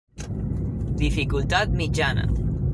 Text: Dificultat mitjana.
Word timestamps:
Dificultat 1.03 1.77
mitjana. 1.77 2.25